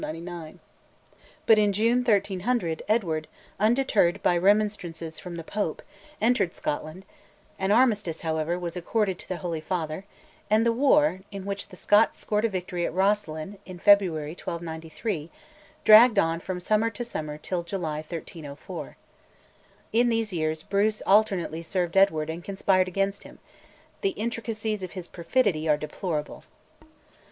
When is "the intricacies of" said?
24.01-24.93